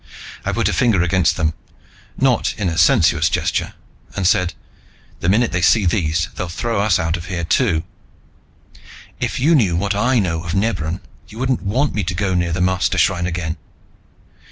I 0.43 0.51
put 0.51 0.67
a 0.67 0.73
finger 0.73 1.03
against 1.03 1.37
them, 1.37 1.53
not 2.17 2.55
in 2.57 2.69
a 2.69 2.77
sensuous 2.79 3.29
gesture, 3.29 3.75
and 4.15 4.25
said, 4.25 4.55
"The 5.19 5.29
minute 5.29 5.51
they 5.51 5.61
see 5.61 5.85
these, 5.85 6.27
they'll 6.33 6.47
throw 6.49 6.81
us 6.81 6.97
out 6.97 7.17
of 7.17 7.25
here, 7.25 7.43
too." 7.43 7.83
"If 9.19 9.39
you 9.39 9.53
knew 9.53 9.75
what 9.75 9.93
I 9.93 10.17
know 10.17 10.43
of 10.43 10.55
Nebran, 10.55 11.01
you 11.27 11.37
wouldn't 11.37 11.61
want 11.61 11.93
me 11.93 12.03
to 12.05 12.15
go 12.15 12.33
near 12.33 12.51
the 12.51 12.61
Mastershrine 12.61 13.27
again!" 13.27 13.57